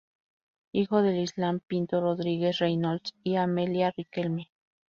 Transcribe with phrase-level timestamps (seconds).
[0.71, 4.49] Hijo de Ismael Pinto Rodriguez-Reynolds y Amelia Riquelme.